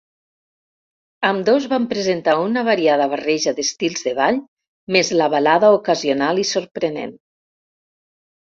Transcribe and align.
Ambdós 1.27 1.67
van 1.73 1.85
presentar 1.91 2.35
una 2.45 2.63
variada 2.69 3.07
barreja 3.13 3.53
d'estils 3.61 4.07
de 4.09 4.15
ball 4.21 4.41
més 4.97 5.13
la 5.23 5.31
balada 5.37 5.73
ocasional 5.79 6.45
i 6.47 6.51
sorprenent. 6.57 7.17